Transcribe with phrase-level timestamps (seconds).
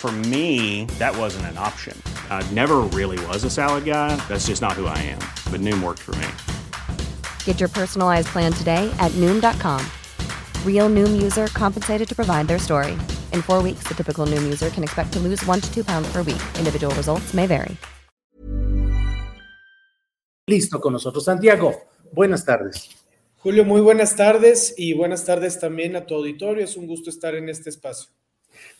[0.00, 1.94] For me, that wasn't an option.
[2.30, 4.16] I never really was a salad guy.
[4.28, 5.20] That's just not who I am.
[5.52, 6.26] But Noom worked for me.
[7.44, 9.84] Get your personalized plan today at Noom.com.
[10.64, 12.92] Real Noom user compensated to provide their story.
[13.34, 16.10] In four weeks, the typical Noom user can expect to lose one to two pounds
[16.10, 16.40] per week.
[16.56, 17.76] Individual results may vary.
[20.48, 21.26] Listo con nosotros.
[21.26, 21.74] Santiago,
[22.10, 22.88] buenas tardes.
[23.36, 26.64] Julio, muy buenas tardes y buenas tardes también a tu auditorio.
[26.64, 28.10] Es un gusto estar en este espacio.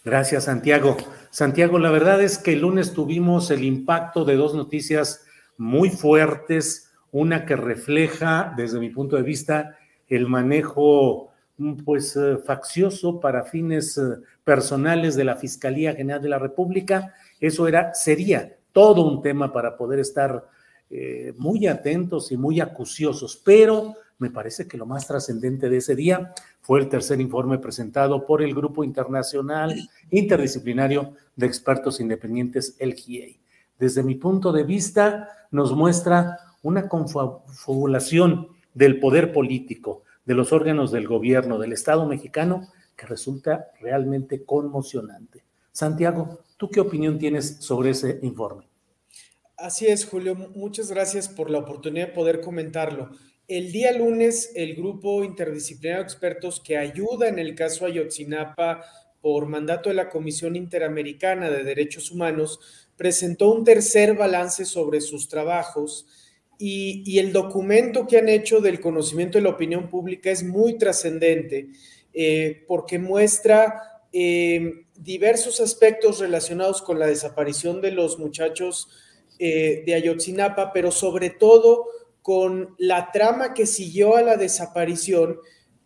[0.05, 0.97] Gracias, Santiago.
[1.31, 5.25] Santiago, la verdad es que el lunes tuvimos el impacto de dos noticias
[5.57, 9.77] muy fuertes, una que refleja, desde mi punto de vista,
[10.09, 11.31] el manejo
[11.85, 14.03] pues eh, faccioso para fines eh,
[14.45, 17.15] personales de la Fiscalía General de la República.
[17.39, 20.47] Eso era, sería todo un tema para poder estar
[20.89, 25.97] eh, muy atentos y muy acuciosos, pero me parece que lo más trascendente de ese
[25.97, 29.75] día fue el tercer informe presentado por el Grupo Internacional
[30.11, 33.41] Interdisciplinario de Expertos Independientes, el GIEI.
[33.79, 40.93] Desde mi punto de vista, nos muestra una confabulación del poder político, de los órganos
[40.93, 45.43] del gobierno, del Estado mexicano, que resulta realmente conmocionante.
[45.73, 48.69] Santiago, ¿tú qué opinión tienes sobre ese informe?
[49.57, 50.35] Así es, Julio.
[50.55, 53.11] Muchas gracias por la oportunidad de poder comentarlo.
[53.51, 58.85] El día lunes, el grupo interdisciplinario de expertos que ayuda en el caso Ayotzinapa
[59.21, 62.61] por mandato de la Comisión Interamericana de Derechos Humanos
[62.97, 66.07] presentó un tercer balance sobre sus trabajos
[66.59, 71.71] y, el documento que han hecho del conocimiento de la opinión pública es muy trascendente
[72.15, 78.89] eh, porque muestra eh, diversos aspectos relacionados con la desaparición de los muchachos
[79.41, 81.89] eh, de Ayotzinapa, pero sobre todo
[82.23, 85.39] con la trama que siguió a la desaparición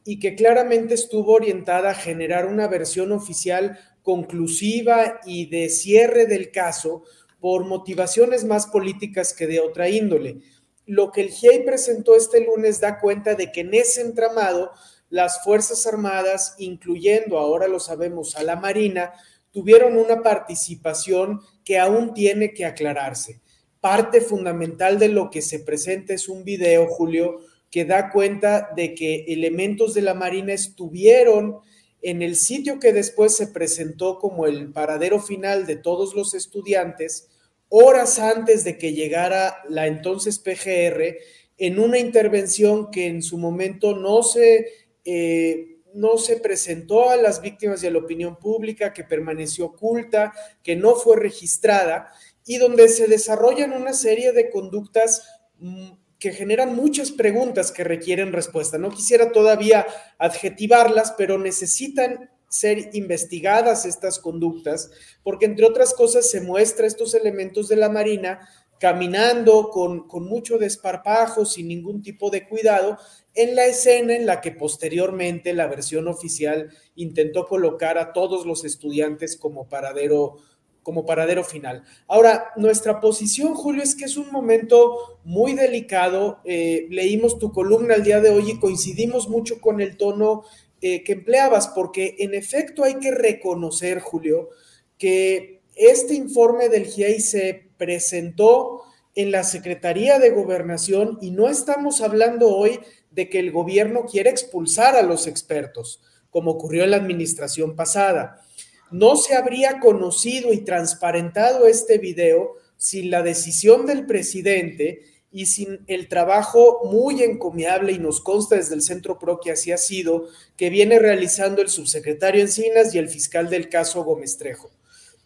[0.04, 6.50] y que claramente estuvo orientada a generar una versión oficial conclusiva y de cierre del
[6.50, 7.04] caso
[7.40, 10.40] por motivaciones más políticas que de otra índole.
[10.86, 14.72] Lo que el GIEI presentó este lunes da cuenta de que en ese entramado
[15.08, 19.12] las Fuerzas Armadas, incluyendo, ahora lo sabemos, a la Marina,
[19.50, 23.40] tuvieron una participación que aún tiene que aclararse
[23.84, 27.40] parte fundamental de lo que se presenta es un video, Julio,
[27.70, 31.58] que da cuenta de que elementos de la Marina estuvieron
[32.00, 37.28] en el sitio que después se presentó como el paradero final de todos los estudiantes,
[37.68, 41.18] horas antes de que llegara la entonces PGR,
[41.58, 44.66] en una intervención que en su momento no se,
[45.04, 50.32] eh, no se presentó a las víctimas y a la opinión pública, que permaneció oculta,
[50.62, 52.10] que no fue registrada
[52.46, 55.22] y donde se desarrollan una serie de conductas
[55.58, 58.78] mm, que generan muchas preguntas que requieren respuesta.
[58.78, 59.86] No quisiera todavía
[60.18, 64.90] adjetivarlas, pero necesitan ser investigadas estas conductas,
[65.22, 70.58] porque entre otras cosas se muestra estos elementos de la Marina caminando con, con, mucho
[70.58, 72.98] desparpajo, sin ningún tipo de cuidado,
[73.34, 78.64] en la escena en la que posteriormente la versión oficial intentó colocar a todos los
[78.64, 80.36] estudiantes como paradero
[80.84, 81.82] como paradero final.
[82.06, 86.38] Ahora, nuestra posición, Julio, es que es un momento muy delicado.
[86.44, 90.44] Eh, leímos tu columna el día de hoy y coincidimos mucho con el tono
[90.80, 94.50] eh, que empleabas, porque en efecto hay que reconocer, Julio,
[94.98, 98.82] que este informe del GIEI se presentó
[99.14, 102.78] en la Secretaría de Gobernación y no estamos hablando hoy
[103.10, 108.44] de que el gobierno quiere expulsar a los expertos, como ocurrió en la administración pasada
[108.90, 115.80] no se habría conocido y transparentado este video sin la decisión del presidente y sin
[115.88, 120.28] el trabajo muy encomiable y nos consta desde el Centro PRO que así ha sido,
[120.56, 124.70] que viene realizando el subsecretario Encinas y el fiscal del caso Gómez Trejo.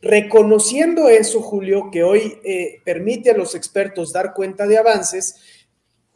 [0.00, 5.34] Reconociendo eso, Julio, que hoy eh, permite a los expertos dar cuenta de avances,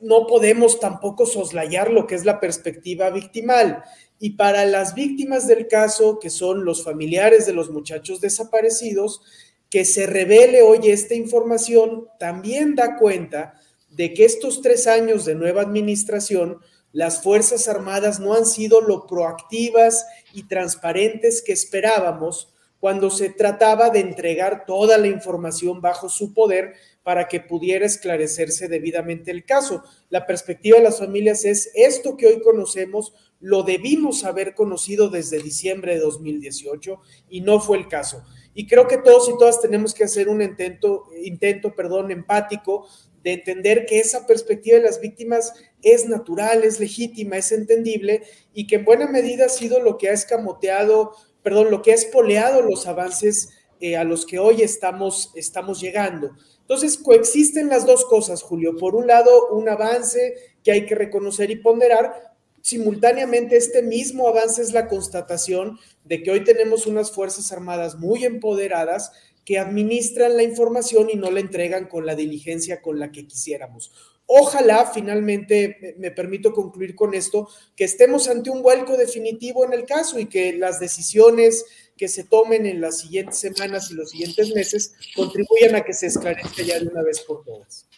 [0.01, 3.85] no podemos tampoco soslayar lo que es la perspectiva victimal.
[4.25, 9.21] Y para las víctimas del caso, que son los familiares de los muchachos desaparecidos,
[9.69, 13.55] que se revele hoy esta información también da cuenta
[13.91, 16.59] de que estos tres años de nueva administración,
[16.93, 23.91] las Fuerzas Armadas no han sido lo proactivas y transparentes que esperábamos cuando se trataba
[23.91, 29.83] de entregar toda la información bajo su poder para que pudiera esclarecerse debidamente el caso.
[30.11, 35.43] La perspectiva de las familias es esto que hoy conocemos, lo debimos haber conocido desde
[35.43, 38.25] diciembre de 2018 y no fue el caso.
[38.55, 42.87] Y creo que todos y todas tenemos que hacer un intento, intento perdón, empático
[43.25, 48.23] de entender que esa perspectiva de las víctimas es natural, es legítima, es entendible
[48.55, 51.13] y que en buena medida ha sido lo que ha escamoteado,
[51.43, 53.51] perdón, lo que ha espoleado los avances
[53.81, 56.31] eh, a los que hoy estamos, estamos llegando.
[56.61, 58.77] Entonces, coexisten las dos cosas, Julio.
[58.77, 62.32] Por un lado, un avance que hay que reconocer y ponderar.
[62.63, 68.25] Simultáneamente, este mismo avance es la constatación de que hoy tenemos unas Fuerzas Armadas muy
[68.25, 69.13] empoderadas
[69.45, 73.93] que administran la información y no la entregan con la diligencia con la que quisiéramos.
[74.27, 79.85] Ojalá, finalmente, me permito concluir con esto, que estemos ante un vuelco definitivo en el
[79.85, 81.65] caso y que las decisiones
[81.97, 86.07] que se tomen en las siguientes semanas y los siguientes meses contribuyan a que se
[86.07, 87.89] esclarezca ya de una vez por todas.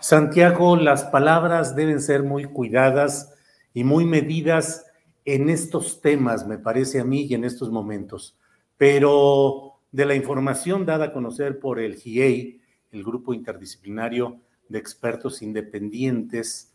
[0.00, 3.34] Santiago, las palabras deben ser muy cuidadas
[3.74, 4.86] y muy medidas
[5.24, 8.36] en estos temas, me parece a mí, y en estos momentos.
[8.76, 12.60] Pero de la información dada a conocer por el GIEI,
[12.92, 16.74] el Grupo Interdisciplinario de Expertos Independientes,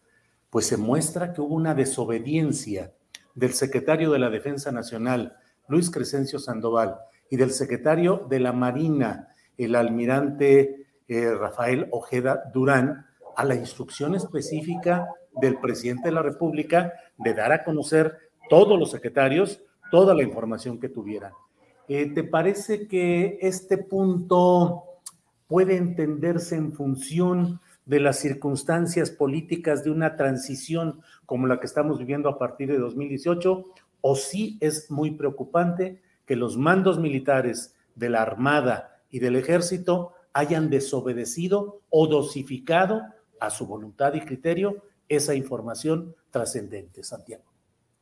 [0.50, 2.94] pues se muestra que hubo una desobediencia
[3.34, 5.36] del secretario de la Defensa Nacional,
[5.68, 6.96] Luis Crescencio Sandoval,
[7.30, 13.06] y del secretario de la Marina, el almirante eh, Rafael Ojeda Durán,
[13.36, 15.10] a la instrucción específica
[15.42, 18.18] del presidente de la República de dar a conocer
[18.50, 19.62] todos los secretarios
[19.92, 21.32] toda la información que tuvieran.
[21.88, 24.84] Eh, ¿Te parece que este punto
[25.48, 32.00] puede entenderse en función de las circunstancias políticas de una transición como la que estamos
[32.00, 33.64] viviendo a partir de 2018?
[34.02, 40.14] ¿O sí es muy preocupante que los mandos militares de la Armada y del Ejército
[40.34, 43.02] hayan desobedecido o dosificado
[43.40, 47.44] a su voluntad y criterio esa información trascendente, Santiago?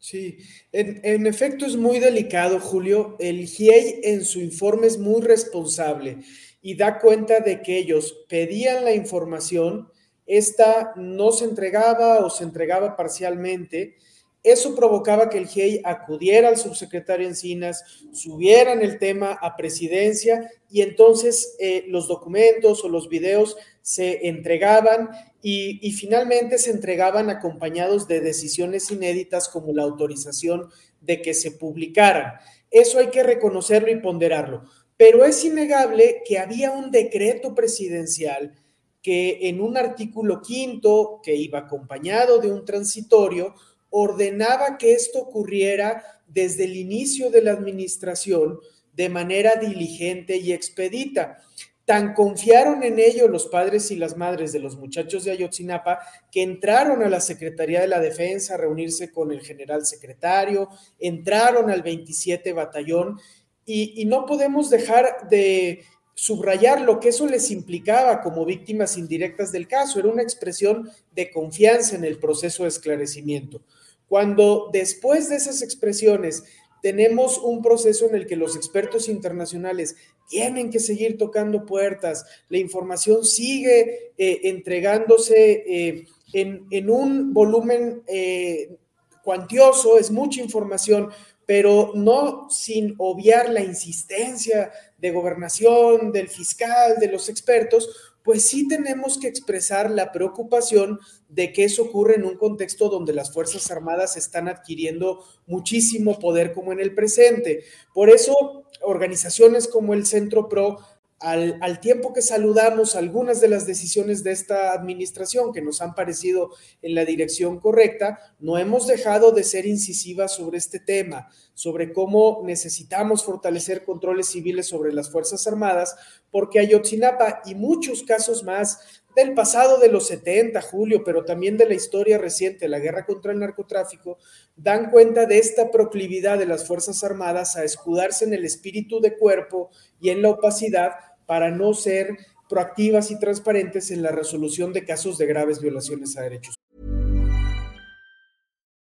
[0.04, 0.38] Sí,
[0.74, 3.16] en, efecto es muy delicado, Julio.
[3.20, 6.18] El GIEI en su informe es muy responsable
[6.62, 9.88] y da cuenta de que ellos pedían la información,
[10.26, 13.96] esta no se entregaba o se entregaba parcialmente.
[14.44, 20.82] Eso provocaba que el GIEI acudiera al subsecretario Encinas, subieran el tema a presidencia y
[20.82, 25.12] entonces eh, los documentos o los videos se entregaban
[25.46, 30.70] y, finalmente se entregaban acompañados de decisiones inéditas como la autorización
[31.02, 32.36] de que se publicaran.
[32.72, 34.64] Eso hay que reconocerlo y ponderarlo.
[34.96, 38.54] Pero es innegable que había un decreto presidencial
[39.02, 43.54] que en un artículo quinto, que iba acompañado de un transitorio,
[43.90, 48.60] ordenaba que esto ocurriera desde el inicio de la administración
[48.94, 51.40] de manera diligente y expedita.
[51.86, 56.00] Tan confiaron en ello los padres y las madres de los muchachos de Ayotzinapa
[56.32, 60.70] que entraron a la Secretaría de la Defensa a reunirse con el general secretario,
[61.00, 63.20] entraron al 27 Batallón
[63.66, 65.84] y, y no podemos dejar de
[66.16, 70.00] subrayar lo que eso les implicaba como víctimas indirectas del caso.
[70.00, 73.62] Era una expresión de confianza en el proceso de esclarecimiento.
[74.08, 76.44] Cuando después de esas expresiones
[76.84, 79.96] tenemos un proceso en el que los expertos internacionales
[80.28, 88.76] tienen que seguir tocando puertas, la información sigue eh, entregándose eh, en, un volumen eh,
[89.24, 91.10] cuantioso, es mucha información,
[91.46, 98.68] pero no sin obviar la insistencia de gobernación, del fiscal, de los expertos, pues sí
[98.68, 101.00] tenemos que expresar la preocupación
[101.30, 106.54] de que eso ocurre en un contexto donde las Fuerzas Armadas están adquiriendo muchísimo poder
[106.54, 107.64] como en el presente.
[107.94, 110.80] Por eso, organizaciones como el Centro PRO
[111.20, 116.52] al, tiempo que saludamos algunas de las decisiones de esta administración que nos han parecido
[116.82, 122.42] en la dirección correcta, no hemos dejado de ser incisivas sobre este tema, sobre cómo
[122.44, 125.96] necesitamos fortalecer controles civiles sobre las Fuerzas Armadas,
[126.30, 131.68] porque Ayotzinapa y muchos casos más del pasado de los 70, Julio, pero también de
[131.68, 134.18] la historia reciente, la guerra contra el narcotráfico,
[134.56, 139.18] dan cuenta de esta proclividad de las Fuerzas Armadas a escudarse en el espíritu de
[139.18, 140.92] cuerpo y en la opacidad
[141.26, 142.18] para no ser
[142.50, 146.56] proactivas y transparentes en la resolución de casos de graves violaciones a derechos.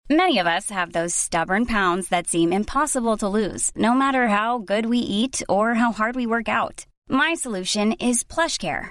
[0.09, 4.59] Many of us have those stubborn pounds that seem impossible to lose, no matter how
[4.59, 6.85] good we eat or how hard we work out.
[7.09, 8.91] My solution is PlushCare.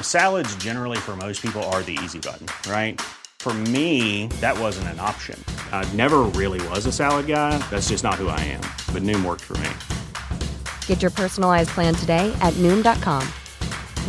[0.00, 2.98] Salads, generally, for most people, are the easy button, right?
[3.40, 5.38] For me, that wasn't an option.
[5.70, 7.58] I never really was a salad guy.
[7.68, 8.62] That's just not who I am.
[8.94, 9.68] But Noom worked for me.
[10.86, 13.22] Get your personalized plan today at Noom.com.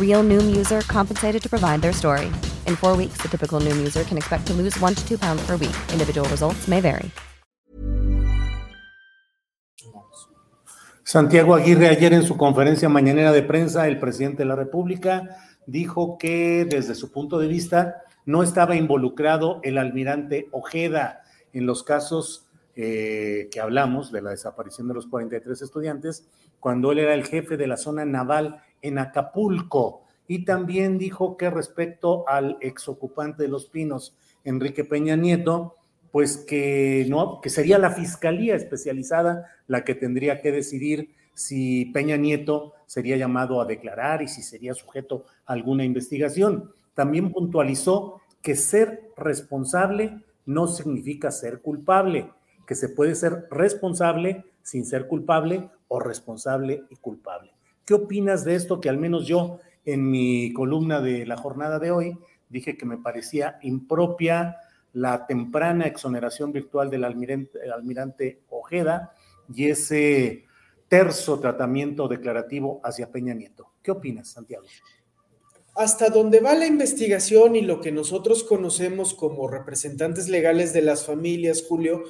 [0.00, 2.32] Real Noom user compensated to provide their story.
[2.66, 5.44] In four weeks, the typical Noom user can expect to lose one to two pounds
[5.44, 5.76] per week.
[5.92, 7.10] Individual results may vary.
[11.04, 16.16] Santiago Aguirre, ayer en su conferencia mañanera de prensa, el presidente de la República dijo
[16.18, 22.46] que desde su punto de vista no estaba involucrado el almirante Ojeda en los casos
[22.74, 26.28] eh, que hablamos de la desaparición de los 43 estudiantes,
[26.60, 30.02] cuando él era el jefe de la zona naval en Acapulco.
[30.28, 35.76] Y también dijo que respecto al exocupante de Los Pinos, Enrique Peña Nieto,
[36.12, 42.16] pues que no, que sería la fiscalía especializada la que tendría que decidir si Peña
[42.16, 46.72] Nieto sería llamado a declarar y si sería sujeto a alguna investigación.
[46.94, 52.30] También puntualizó que ser responsable no significa ser culpable,
[52.66, 57.52] que se puede ser responsable sin ser culpable o responsable y culpable.
[57.84, 61.90] ¿Qué opinas de esto que al menos yo en mi columna de la jornada de
[61.90, 64.56] hoy dije que me parecía impropia
[64.94, 69.12] la temprana exoneración virtual del almirante, almirante Ojeda
[69.52, 70.46] y ese
[70.88, 73.72] terzo tratamiento declarativo hacia Peña Nieto?
[73.82, 74.66] ¿Qué opinas, Santiago?
[75.76, 81.04] hasta donde va la investigación y lo que nosotros conocemos como representantes legales de las
[81.04, 82.02] familias, Julio,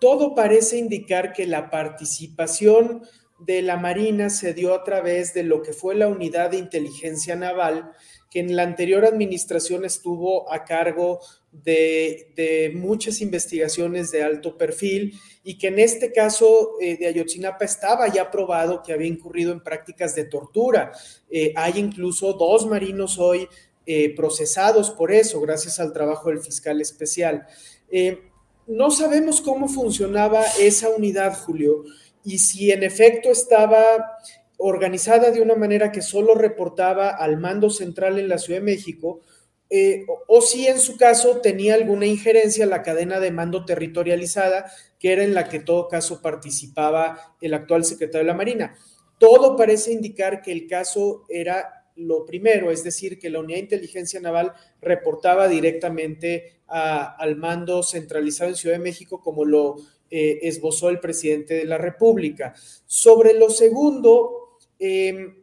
[0.00, 3.02] todo parece indicar que la participación
[3.40, 7.36] de la Marina se dio a través de lo que fue la unidad de inteligencia
[7.36, 7.92] naval,
[8.30, 11.20] que en la anterior administración estuvo a cargo
[11.50, 18.06] de, muchas investigaciones de alto perfil y que en este caso eh, de Ayotzinapa estaba
[18.08, 20.92] ya probado que había incurrido en prácticas de tortura.
[21.28, 23.48] Eh, hay incluso dos marinos hoy
[23.86, 27.46] eh, procesados por eso, gracias al trabajo del fiscal especial.
[28.68, 31.84] no sabemos cómo funcionaba esa unidad, Julio,
[32.24, 34.18] y si en efecto estaba
[34.58, 39.20] organizada de una manera que solo reportaba al mando central en la Ciudad de México,
[39.72, 44.70] eh, o, si en su caso tenía alguna injerencia en la cadena de mando territorializada,
[44.98, 48.76] que era en la que en todo caso participaba el actual secretario de la Marina.
[49.18, 53.64] Todo parece indicar que el caso era lo primero, es decir, que la Unidad de
[53.64, 59.76] Inteligencia Naval reportaba directamente al mando centralizado en Ciudad de México, como lo
[60.10, 62.54] eh, esbozó el presidente de la República.
[62.86, 65.36] Sobre lo segundo, em,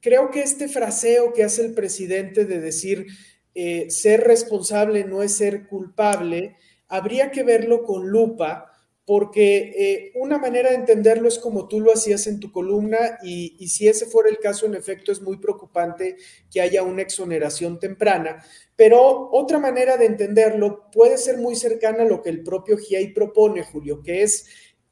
[0.00, 3.06] creo que este fraseo que hace el presidente de decir
[3.54, 6.56] eh, ser responsable no es ser culpable,
[6.88, 8.70] habría que verlo con lupa,
[9.06, 13.56] porque eh, una manera de entenderlo es como tú lo hacías en tu columna y,
[13.60, 16.16] y, si ese fuera el caso, en efecto, es muy preocupante
[16.50, 18.44] que haya una exoneración temprana,
[18.74, 23.14] pero otra manera de entenderlo puede ser muy cercana a lo que el propio GIAI
[23.14, 24.46] propone, Julio, que es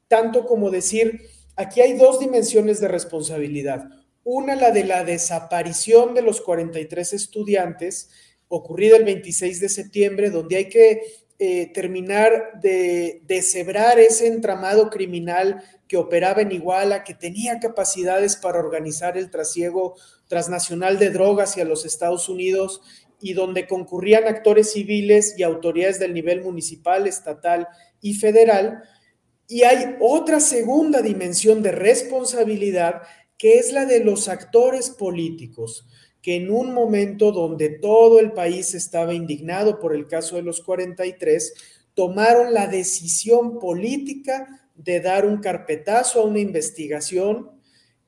[0.07, 1.21] tanto como decir,
[1.57, 3.89] aquí hay dos dimensiones de responsabilidad.
[4.23, 8.09] Una, la de la desaparición de los 43 estudiantes,
[8.47, 11.01] ocurrida el 26 de septiembre, donde hay que
[11.37, 18.59] eh, terminar de deshebrar ese entramado criminal que operaba en Iguala, que tenía capacidades para
[18.59, 19.95] organizar el trasiego
[20.27, 22.81] transnacional de drogas hacia los Estados Unidos
[23.19, 27.67] y donde concurrían actores civiles y autoridades del nivel municipal, estatal
[27.99, 28.83] y federal.
[29.47, 33.01] Y hay otra segunda dimensión de responsabilidad
[33.37, 35.85] que es la de los actores políticos
[36.25, 40.59] que en un momento donde todo el país estaba indignado por el caso de los
[40.63, 41.53] 43,
[41.93, 47.51] tomaron la decisión política de dar un carpetazo a una investigación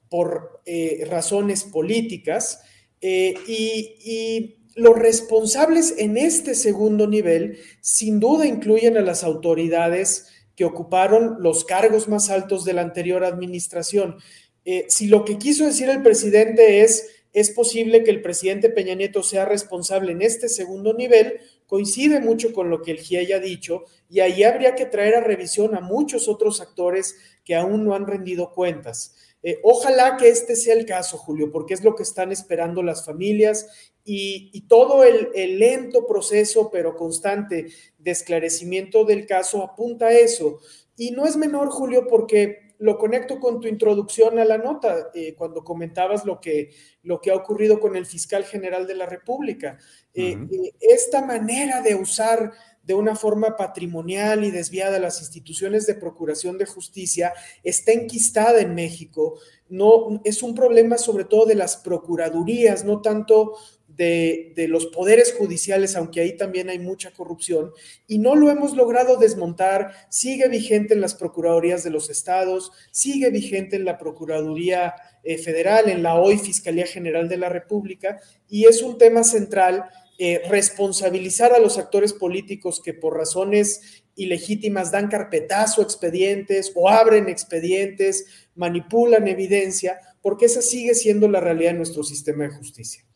[0.09, 2.61] por eh, razones políticas
[3.01, 10.65] eh, y, los responsables en este segundo nivel sin duda incluyen a las autoridades que
[10.65, 14.17] ocuparon los cargos más altos de la anterior administración.
[14.65, 18.95] Eh, si lo que quiso decir el presidente es es posible que el presidente Peña
[18.95, 23.39] Nieto sea responsable en este segundo nivel, coincide mucho con lo que el GIE ha
[23.39, 27.15] dicho, y ahí habría que traer a revisión a muchos otros actores
[27.45, 29.15] que aún no han rendido cuentas.
[29.43, 33.05] Eh, ojalá que este sea el caso, Julio, porque es lo que están esperando las
[33.05, 33.67] familias
[34.03, 35.29] y, todo el,
[35.59, 37.67] lento proceso, pero constante,
[37.97, 40.59] de esclarecimiento del caso apunta a eso.
[40.97, 45.35] Y no es menor, Julio, porque lo conecto con tu introducción a la nota, eh,
[45.35, 46.71] cuando comentabas lo que,
[47.03, 49.77] lo que ha ocurrido con el fiscal general de la República.
[50.13, 50.37] Eh,
[50.79, 52.51] esta manera de usar
[52.83, 58.75] de una forma patrimonial y desviada las instituciones de procuración de justicia está enquistada en
[58.75, 59.37] México.
[59.67, 63.57] No, es un problema sobre todo de las procuradurías, no tanto
[63.97, 67.71] de, los poderes judiciales, aunque ahí también hay mucha corrupción,
[68.07, 73.31] y no lo hemos logrado desmontar, sigue vigente en las procuradurías de los estados, sigue
[73.31, 78.65] vigente en la Procuraduría eh, Federal, en la hoy Fiscalía General de la República, y
[78.65, 79.85] es un tema central
[80.19, 86.89] eh, responsabilizar a los actores políticos que por razones ilegítimas dan carpetazo a expedientes o
[86.89, 88.25] abren expedientes,
[88.55, 93.06] manipulan evidencia, porque esa sigue siendo la realidad de nuestro sistema de justicia.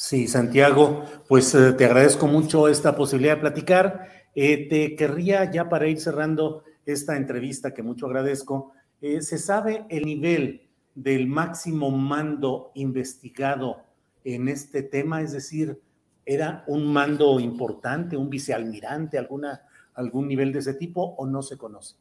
[0.00, 4.08] Sí, Santiago, pues eh, te agradezco mucho esta posibilidad de platicar.
[4.36, 10.06] Eh, te querría ya para ir cerrando esta entrevista que mucho agradezco, ¿se sabe el
[10.06, 13.84] nivel del máximo mando investigado
[14.22, 15.20] en este tema?
[15.20, 15.80] Es decir,
[16.30, 19.62] ¿Era un mando importante, un vicealmirante, alguna,
[19.94, 21.96] algún nivel de ese tipo o no se conoce?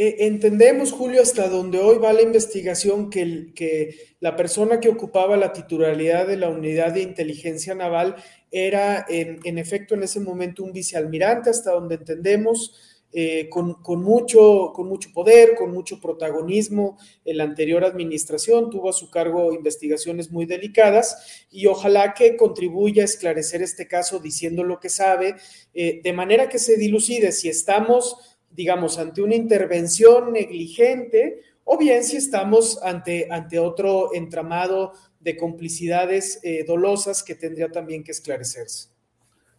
[0.00, 5.52] Eh, entendemos, Julio, hasta donde hoy va la investigación, que, la persona que ocupaba la
[5.52, 8.14] titularidad de la unidad de inteligencia naval
[8.52, 12.94] era en, efecto en ese momento un vicealmirante, hasta donde entendemos.
[13.10, 16.98] Eh, con, mucho, con mucho poder, con mucho protagonismo.
[17.24, 23.02] En la anterior administración tuvo a su cargo investigaciones muy delicadas y ojalá que contribuya
[23.02, 25.36] a esclarecer este caso diciendo lo que sabe,
[25.72, 32.02] eh, de manera que se dilucide si estamos, digamos, ante una intervención negligente o bien
[32.04, 38.88] si estamos ante, ante otro entramado de complicidades eh, dolosas que tendría también que esclarecerse.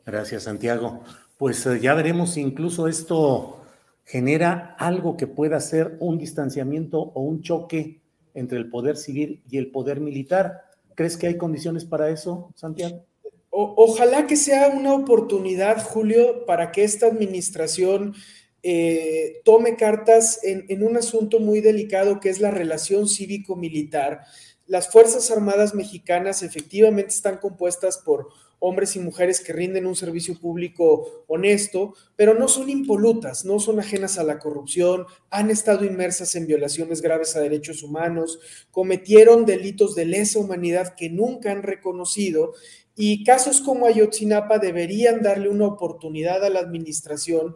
[0.06, 1.04] Gracias, Santiago
[1.40, 3.62] pues eh, ya veremos si incluso esto
[4.04, 8.02] genera algo que pueda ser un distanciamiento o un choque
[8.34, 10.66] entre el poder civil y el poder militar.
[10.96, 13.06] ¿Crees que hay condiciones para eso, Santiago?
[13.52, 18.14] ojalá que sea una oportunidad, Julio, para que esta administración
[18.62, 24.22] eh, tome cartas en, un asunto muy delicado que es la relación cívico-militar.
[24.68, 28.28] Las Fuerzas Armadas mexicanas efectivamente están compuestas por
[28.60, 33.80] hombres y mujeres que rinden un servicio público honesto, pero no son impolutas, no son
[33.80, 38.40] ajenas a la corrupción, han estado inmersas en violaciones graves a derechos humanos,
[38.72, 42.54] cometieron delitos de lesa humanidad que nunca han reconocido
[43.02, 47.56] y casos como Ayotzinapa deberían darle una oportunidad a la administración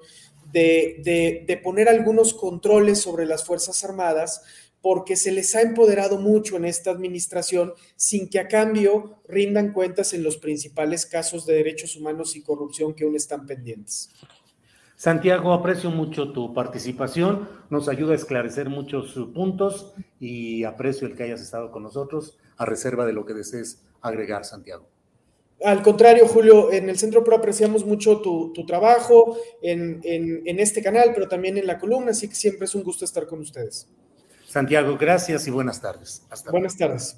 [0.54, 4.44] de, de poner algunos controles sobre las Fuerzas Armadas
[4.84, 10.14] porque se les ha empoderado mucho en esta administración sin que a cambio rindan cuentas
[10.14, 14.12] en los principales casos de derechos humanos y corrupción que aún están pendientes.
[14.98, 21.24] Santiago, aprecio mucho tu participación, nos ayuda a esclarecer muchos puntos y aprecio el que
[21.24, 24.93] hayas estado con nosotros a reserva de lo que desees agregar, Santiago.
[25.64, 31.12] Al contrario, Julio, en el Centro Pro apreciamos mucho tu, trabajo en, en este canal,
[31.14, 33.88] pero también en la columna, así que siempre es un gusto estar con ustedes.
[34.54, 36.24] Santiago, gracias y buenas tardes.
[36.30, 37.18] Hasta buenas tardes.